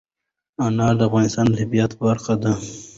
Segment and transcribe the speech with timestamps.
[0.65, 2.51] انار د افغانستان د طبیعت برخه ده.